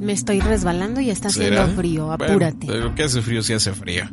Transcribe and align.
Me 0.00 0.14
estoy 0.14 0.40
resbalando 0.40 1.02
y 1.02 1.10
está 1.10 1.28
haciendo 1.28 1.66
frío, 1.68 2.10
apúrate. 2.10 2.66
Bueno, 2.66 2.94
¿Qué 2.94 3.02
hace 3.02 3.20
frío 3.20 3.42
si 3.42 3.52
hace 3.52 3.74
frío? 3.74 4.04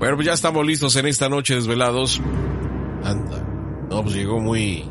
Bueno, 0.00 0.16
pues 0.16 0.26
ya 0.26 0.32
estamos 0.32 0.66
listos 0.66 0.96
en 0.96 1.06
esta 1.06 1.28
noche 1.28 1.54
desvelados. 1.54 2.20
Anda. 3.04 3.46
No, 3.88 4.02
pues 4.02 4.16
llegó 4.16 4.40
muy... 4.40 4.84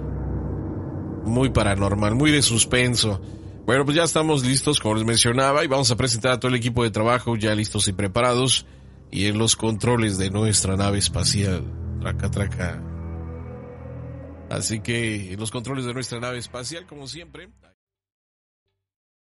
Muy 1.26 1.50
paranormal, 1.50 2.16
muy 2.16 2.32
de 2.32 2.42
suspenso. 2.42 3.22
Bueno, 3.66 3.84
pues 3.84 3.98
ya 3.98 4.04
estamos 4.04 4.46
listos, 4.46 4.80
como 4.80 4.96
les 4.96 5.04
mencionaba, 5.04 5.66
y 5.66 5.68
vamos 5.68 5.92
a 5.92 5.98
presentar 5.98 6.32
a 6.32 6.40
todo 6.40 6.50
el 6.50 6.56
equipo 6.56 6.84
de 6.84 6.92
trabajo 6.92 7.36
ya 7.36 7.54
listos 7.54 7.90
y 7.90 7.94
preparados. 7.94 8.66
Y 9.12 9.26
en 9.26 9.38
los 9.38 9.58
controles 9.58 10.18
de 10.18 10.30
nuestra 10.30 10.78
nave 10.78 11.00
espacial. 11.00 11.66
Traca, 12.00 12.32
traca. 12.32 12.82
Así 14.50 14.80
que 14.80 15.34
en 15.34 15.40
los 15.40 15.52
controles 15.52 15.84
de 15.84 15.94
nuestra 15.94 16.22
nave 16.22 16.38
espacial, 16.38 16.86
como 16.86 17.08
siempre... 17.08 17.50